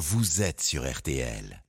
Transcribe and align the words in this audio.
vous 0.00 0.40
êtes 0.40 0.62
sur 0.62 0.90
RTL. 0.90 1.62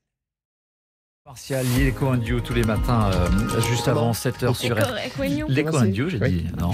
Partial, 1.25 1.65
l'écho 1.77 2.07
un 2.07 2.17
duo 2.17 2.39
tous 2.39 2.53
les 2.53 2.63
matins, 2.63 3.11
euh, 3.13 3.27
juste 3.69 3.89
avant 3.89 4.11
7h 4.13 4.55
sur 4.55 4.75
RTL. 4.79 5.11
L'écho 5.49 5.75
un 5.77 5.85
duo, 5.87 6.07
j'ai 6.09 6.17
dit. 6.19 6.45
Non. 6.57 6.71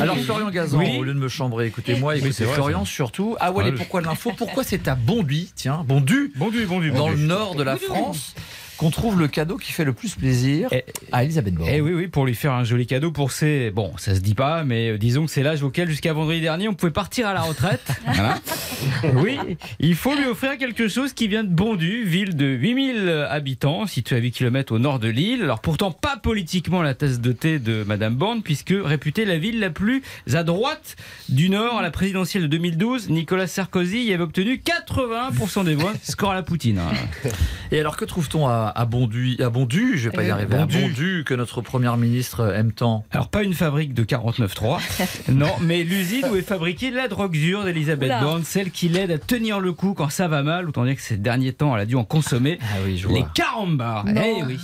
Alors 0.00 0.16
Florian 0.18 0.50
Gazan, 0.50 0.78
Oui. 0.78 0.96
au 0.98 1.02
lieu 1.02 1.12
de 1.12 1.18
me 1.18 1.28
chambrer, 1.28 1.66
écoutez-moi, 1.66 2.16
écoutez 2.16 2.44
vrai, 2.44 2.54
Florian 2.54 2.84
surtout. 2.84 3.36
Ah 3.40 3.50
ouais, 3.50 3.64
Ouais, 3.64 3.70
et 3.70 3.72
pourquoi 3.72 4.00
de 4.00 4.06
l'info 4.06 4.32
Pourquoi 4.36 4.62
c'est 4.62 4.86
à 4.86 4.94
Bonduit, 4.94 5.52
tiens, 5.56 5.84
Bondu, 5.86 6.32
Bon 6.36 6.50
Dieu, 6.50 6.66
bon 6.66 6.80
Dieu, 6.80 6.92
dans 6.92 7.08
le 7.08 7.16
nord 7.16 7.56
de 7.56 7.64
la 7.64 7.76
France, 7.76 8.34
qu'on 8.76 8.90
trouve 8.90 9.18
le 9.18 9.26
cadeau 9.28 9.56
qui 9.56 9.72
fait 9.72 9.84
le 9.84 9.92
plus 9.92 10.14
plaisir 10.14 10.68
Eh, 10.72 10.84
à 11.10 11.24
Elisabeth 11.24 11.54
Borne 11.54 11.68
Eh 11.70 11.80
oui, 11.80 11.92
oui, 11.94 12.06
pour 12.08 12.26
lui 12.26 12.34
faire 12.36 12.52
un 12.52 12.64
joli 12.64 12.86
cadeau 12.86 13.10
pour 13.10 13.32
ses. 13.32 13.70
Bon, 13.72 13.92
ça 13.98 14.14
se 14.14 14.20
dit 14.20 14.34
pas, 14.34 14.62
mais 14.64 14.90
euh, 14.92 14.98
disons 14.98 15.26
que 15.26 15.30
c'est 15.32 15.42
l'âge 15.42 15.62
auquel, 15.64 15.90
jusqu'à 15.90 16.12
vendredi 16.12 16.40
dernier, 16.40 16.68
on 16.68 16.74
pouvait 16.74 16.92
partir 16.92 17.26
à 17.26 17.34
la 17.34 17.42
retraite. 17.42 17.86
Voilà. 18.06 18.38
Oui, 19.14 19.38
il 19.80 19.94
faut 19.94 20.14
lui 20.14 20.26
offrir 20.26 20.56
quelque 20.58 20.88
chose 20.88 21.12
qui 21.12 21.28
vient 21.28 21.44
de 21.44 21.48
Bondu, 21.52 22.04
ville 22.04 22.36
de 22.36 22.46
8000 22.46 23.26
habitants, 23.28 23.86
située 23.86 24.16
à 24.16 24.18
8 24.18 24.30
km 24.32 24.72
au 24.74 24.78
nord 24.78 24.98
de 24.98 25.08
l'île. 25.08 25.42
Alors, 25.42 25.60
pourtant, 25.60 25.90
pas 25.90 26.16
politiquement 26.16 26.82
la 26.82 26.94
tasse 26.94 27.20
de 27.20 27.32
thé 27.32 27.58
de 27.58 27.84
Madame 27.86 28.14
Borne, 28.14 28.42
puisque 28.42 28.74
réputée 28.84 29.24
la 29.24 29.38
ville 29.38 29.58
la 29.60 29.70
plus 29.70 30.02
à 30.32 30.42
droite 30.44 30.96
du 31.28 31.48
Nord 31.50 31.78
à 31.78 31.82
la 31.82 31.90
présidentielle 31.90 32.42
de 32.42 32.48
2012, 32.48 33.10
Nicolas 33.10 33.46
Sarkozy 33.46 34.02
y 34.04 34.12
avait 34.14 34.22
obtenu 34.22 34.60
81% 34.64 35.64
des 35.64 35.74
voix, 35.74 35.92
score 36.02 36.30
à 36.30 36.34
la 36.34 36.42
Poutine. 36.42 36.78
hein. 36.78 37.30
Et 37.70 37.80
alors 37.80 37.96
que 37.96 38.04
trouve-t-on 38.04 38.46
à, 38.48 38.72
à 38.74 38.84
Bonduit, 38.84 39.36
à 39.42 39.50
Bondu, 39.50 39.92
je 39.96 40.08
vais 40.08 40.14
pas 40.16 40.22
y 40.24 40.30
Euh, 40.30 40.34
arriver, 40.34 40.56
Bondu. 40.56 40.76
à 40.76 40.80
Bondu 40.80 41.22
que 41.26 41.34
notre 41.34 41.60
première 41.60 41.96
ministre 41.96 42.52
aime 42.54 42.72
tant 42.72 43.04
Alors 43.10 43.28
pas 43.28 43.42
une 43.42 43.54
fabrique 43.54 43.94
de 43.94 44.04
49.3, 44.04 44.80
non, 45.32 45.50
mais 45.60 45.82
l'usine 45.84 46.24
où 46.30 46.36
est 46.36 46.42
fabriquée 46.42 46.90
la 46.90 47.08
drogue 47.08 47.32
dure 47.32 47.64
d'Elisabeth. 47.64 48.10
Borne, 48.20 48.44
celle 48.44 48.70
qui 48.72 48.88
l'aide 48.88 49.10
à 49.10 49.18
tenir 49.18 49.60
le 49.60 49.72
coup 49.72 49.94
quand 49.94 50.08
ça 50.10 50.28
va 50.28 50.42
mal, 50.42 50.68
autant 50.68 50.84
dire 50.84 50.96
que 50.96 51.02
ces 51.02 51.16
derniers 51.16 51.52
temps 51.52 51.74
elle 51.76 51.82
a 51.82 51.86
dû 51.86 51.96
en 51.96 52.04
consommer. 52.04 52.58
Ah 52.62 52.76
oui, 52.84 52.96
je 52.98 53.08
Les 53.08 53.20
vois. 53.20 53.30
carambars, 53.34 54.04
Non. 54.06 54.22
eh 54.24 54.42
oui. 54.44 54.58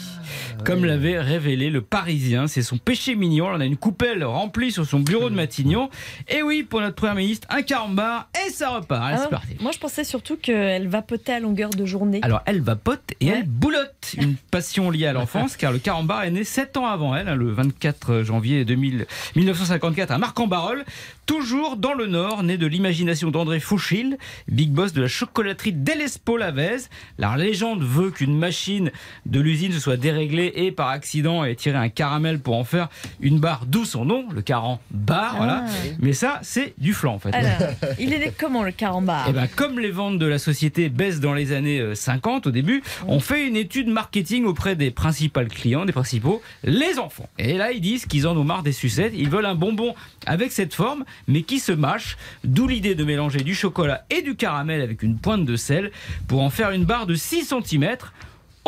Comme 0.65 0.85
l'avait 0.85 1.21
révélé 1.21 1.71
le 1.71 1.81
Parisien, 1.81 2.49
c'est 2.49 2.63
son 2.63 2.79
péché 2.79 3.15
mignon. 3.15 3.47
On 3.55 3.61
a 3.61 3.65
une 3.65 3.77
coupelle 3.77 4.25
remplie 4.25 4.73
sur 4.73 4.85
son 4.85 5.01
bureau 5.01 5.31
de 5.31 5.35
Matignon. 5.35 5.89
Et 6.29 6.43
oui, 6.43 6.65
pour 6.65 6.81
notre 6.81 6.97
première 6.97 7.15
ministre, 7.15 7.47
un 7.51 7.63
carambar 7.63 8.29
et 8.47 8.51
ça 8.51 8.71
repart. 8.71 9.03
Allez, 9.05 9.17
Ah, 9.19 9.23
c'est 9.23 9.31
parti. 9.31 9.57
moi, 9.61 9.71
je 9.73 9.79
pensais 9.79 10.05
surtout 10.05 10.37
qu'elle 10.37 10.89
vapotait 10.89 11.33
à 11.33 11.41
longueur 11.41 11.71
de 11.71 11.87
journée. 11.87 12.19
Alors 12.23 12.43
elle 12.45 12.61
vapote 12.61 13.13
et 13.21 13.27
Ouais. 13.31 13.37
elle 13.39 13.47
boulotte, 13.47 13.95
une 14.15 14.37
passion 14.51 14.91
liée 14.91 15.07
à 15.07 15.13
l'enfance 15.13 15.57
car 15.57 15.73
le 15.73 15.79
carambar 15.79 16.25
est 16.25 16.31
né 16.31 16.45
7 16.45 16.77
ans 16.77 16.87
avant 16.87 17.15
elle, 17.15 17.29
hein, 17.29 17.35
le 17.35 17.51
24 17.53 18.23
janvier 18.23 18.65
2000 18.65 19.07
1954 19.37 20.11
à 20.11 20.19
Marc-en-Barœul, 20.19 20.85
toujours 21.27 21.77
dans 21.77 21.95
le 21.95 22.07
Nord, 22.07 22.43
né 22.43 22.57
de 22.57 22.67
l'imagination 22.67 23.31
d'André 23.31 23.61
Fauchil, 23.61 24.17
big 24.49 24.71
boss 24.71 24.93
de 24.93 25.03
la 25.03 25.09
chocolaterie 25.09 25.73
Delespo 25.73 26.37
Lavez. 26.37 26.89
La 27.19 27.37
légende 27.37 27.83
veut 27.83 28.11
qu'une 28.11 28.37
machine 28.37 28.91
de 29.27 29.41
l'usine 29.41 29.73
se 29.73 29.81
soit 29.81 29.97
déréglée 29.97 30.53
et 30.55 30.73
par 30.73 30.89
accident 30.89 31.45
ait 31.45 31.55
tiré 31.55 31.77
un 31.77 31.89
caramel 31.89 32.39
pour 32.41 32.57
en 32.57 32.65
faire 32.65 32.89
une 33.21 33.39
barre, 33.41 33.65
d'où 33.67 33.85
son 33.85 34.05
nom, 34.05 34.27
le 34.33 34.43
caran 34.43 34.81
bar, 34.91 35.37
voilà. 35.37 35.65
Ah. 35.67 35.71
Mais 36.01 36.13
ça, 36.13 36.41
c'est 36.43 36.75
du 36.79 36.95
flan 36.95 37.15
en 37.15 37.19
fait. 37.19 37.35
Alors, 37.35 37.71
il 37.99 38.13
est 38.13 38.19
né 38.19 38.33
comment 38.37 38.63
le 38.63 38.73
carambar 38.73 39.27
Eh 39.29 39.33
ben, 39.33 39.49
comme 39.55 39.79
les 39.79 39.91
ventes 39.91 40.19
de 40.19 40.27
la 40.27 40.39
société 40.39 40.89
baissent 40.89 41.21
dans 41.21 41.35
les 41.35 41.53
années 41.53 41.81
euh, 41.81 41.95
50 41.95 42.47
au 42.47 42.51
début, 42.51 42.83
on 43.07 43.21
fait 43.21 43.47
une 43.47 43.57
étude 43.57 43.89
marketing 43.99 44.45
auprès 44.45 44.77
des 44.77 44.93
principaux 44.93 45.41
clients, 45.51 45.85
des 45.85 45.93
principaux, 45.93 46.41
les 46.63 47.01
enfants. 47.01 47.29
Et 47.37 47.55
là, 47.55 47.73
ils 47.73 47.81
disent 47.81 48.07
qu'ils 48.07 48.29
en 48.29 48.37
ont 48.37 48.45
marre 48.45 48.63
des 48.63 48.71
sucettes, 48.71 49.13
ils 49.17 49.29
veulent 49.29 49.45
un 49.45 49.57
bonbon 49.57 49.93
avec 50.25 50.53
cette 50.53 50.73
forme, 50.73 51.05
mais 51.27 51.43
qui 51.43 51.59
se 51.59 51.73
mâche, 51.73 52.17
d'où 52.45 52.69
l'idée 52.69 52.95
de 52.95 53.03
mélanger 53.03 53.41
du 53.41 53.57
chocolat 53.57 54.05
et 54.09 54.23
du 54.23 54.37
caramel 54.37 54.83
avec 54.83 55.03
une 55.03 55.19
pointe 55.19 55.45
de 55.45 55.57
sel 55.57 55.91
pour 56.29 56.43
en 56.43 56.51
faire 56.51 56.71
une 56.71 56.85
barre 56.85 57.07
de 57.07 57.17
6 57.17 57.53
cm. 57.53 57.97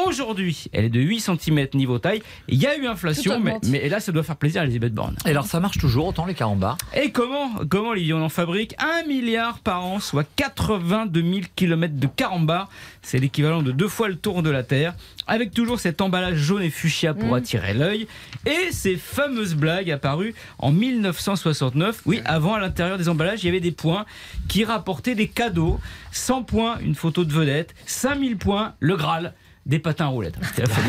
Aujourd'hui, 0.06 0.64
elle 0.72 0.86
est 0.86 0.90
de 0.90 1.00
8 1.00 1.20
cm 1.20 1.66
niveau 1.74 1.98
taille. 1.98 2.22
Il 2.48 2.58
y 2.58 2.66
a 2.66 2.76
eu 2.76 2.86
inflation, 2.86 3.40
mais, 3.40 3.88
là, 3.88 4.00
ça 4.00 4.12
doit 4.12 4.22
faire 4.22 4.36
plaisir 4.36 4.62
à 4.62 4.64
Elisabeth 4.64 4.94
Borne. 4.94 5.16
Et 5.26 5.30
alors 5.30 5.46
ça 5.46 5.60
marche 5.60 5.78
toujours 5.78 6.06
autant 6.06 6.26
les 6.26 6.34
carambars 6.34 6.78
Et 6.94 7.10
comment, 7.10 7.50
comment 7.68 7.90
Olivier, 7.90 8.14
on 8.14 8.22
en 8.22 8.28
fabrique 8.28 8.74
1 8.78 9.06
milliard 9.06 9.58
par 9.58 9.84
an, 9.84 10.00
soit 10.00 10.26
82 10.36 11.20
000 11.22 11.34
km 11.54 11.94
de 11.96 12.06
carambar. 12.06 12.68
C'est 13.02 13.18
l'équivalent 13.18 13.62
de 13.62 13.72
deux 13.72 13.88
fois 13.88 14.08
le 14.08 14.16
tour 14.16 14.42
de 14.42 14.50
la 14.50 14.62
Terre, 14.62 14.94
avec 15.26 15.52
toujours 15.52 15.80
cet 15.80 16.00
emballage 16.00 16.36
jaune 16.38 16.62
et 16.62 16.70
fuchsia 16.70 17.14
pour 17.14 17.30
Mm. 17.30 17.34
attirer 17.34 17.74
l'œil. 17.74 18.06
Et 18.46 18.72
ces 18.72 18.96
fameuses 18.96 19.54
blagues 19.54 19.90
apparues 19.90 20.34
en 20.58 20.72
1969. 20.72 22.02
Oui, 22.06 22.20
avant, 22.24 22.54
à 22.54 22.60
l'intérieur 22.60 22.98
des 22.98 23.08
emballages, 23.08 23.42
il 23.42 23.46
y 23.46 23.48
avait 23.50 23.60
des 23.60 23.70
points 23.72 24.04
qui 24.48 24.64
rapportaient 24.64 25.14
des 25.14 25.28
cadeaux. 25.28 25.78
100 26.12 26.42
points, 26.42 26.78
une 26.80 26.94
photo 26.94 27.24
de 27.24 27.32
vedette. 27.32 27.74
5000 27.86 28.36
points, 28.36 28.74
le 28.80 28.96
Graal. 28.96 29.34
Des 29.66 29.78
patins 29.78 30.06
à 30.06 30.08
roulettes. 30.08 30.36
C'était 30.42 30.62
la 30.62 30.68
folie. 30.68 30.88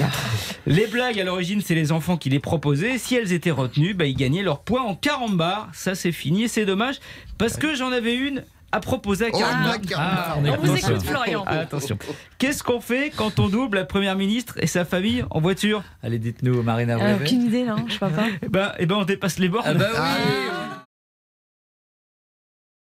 Les 0.66 0.88
blagues, 0.88 1.20
à 1.20 1.24
l'origine, 1.24 1.62
c'est 1.62 1.76
les 1.76 1.92
enfants 1.92 2.18
qui 2.18 2.30
les 2.30 2.40
proposaient. 2.40 2.98
Si 2.98 3.16
elles 3.16 3.34
étaient 3.34 3.52
retenues, 3.52 3.94
bah, 3.94 4.06
ils 4.06 4.16
gagnaient 4.16 4.44
leur 4.44 4.62
points 4.62 4.82
en 4.82 4.96
carambar. 4.96 5.70
Ça, 5.74 5.94
c'est 5.94 6.12
fini 6.14 6.44
et 6.44 6.48
c'est 6.48 6.66
dommage 6.66 6.96
parce 7.38 7.58
que 7.58 7.76
j'en 7.76 7.92
avais 7.92 8.16
une 8.16 8.44
à 8.72 8.80
proposer 8.80 9.26
à 9.26 9.32
carambar. 9.32 9.76
Ah, 9.98 10.38
On 10.38 10.56
vous 10.66 10.76
écoute, 10.76 11.04
Florian. 11.04 11.44
Ah, 11.46 11.60
attention. 11.60 11.98
Qu'est-ce 12.38 12.64
qu'on 12.64 12.80
fait 12.80 13.12
quand 13.14 13.40
on 13.40 13.50
double 13.50 13.78
la 13.80 13.86
première 13.86 14.16
ministre 14.16 14.56
et 14.60 14.68
sa 14.68 14.86
famille 14.86 15.26
en 15.30 15.42
voiture? 15.42 15.84
Allez, 16.02 16.20
dites-nous, 16.20 16.64
Marina, 16.64 16.96
vous 16.98 17.04
Euh, 17.04 17.18
aucune 17.22 17.44
idée, 17.48 17.64
non 17.64 17.76
Je 17.88 17.94
sais 17.94 18.00
pas. 18.00 18.10
Eh 18.42 18.48
ben, 18.48 18.72
ben, 18.80 18.96
on 18.96 19.04
dépasse 19.04 19.40
les 19.40 19.50
bornes. 19.50 19.66
Ah 19.68 19.74
bah 19.74 19.90
oui 19.94 20.61